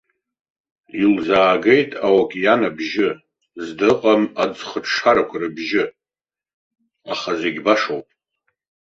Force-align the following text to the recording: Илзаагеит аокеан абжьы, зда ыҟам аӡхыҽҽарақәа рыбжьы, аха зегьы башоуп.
Илзаагеит 1.03 1.91
аокеан 2.07 2.61
абжьы, 2.69 3.09
зда 3.65 3.87
ыҟам 3.93 4.23
аӡхыҽҽарақәа 4.41 5.37
рыбжьы, 5.41 5.83
аха 7.13 7.31
зегьы 7.41 7.61
башоуп. 7.65 8.07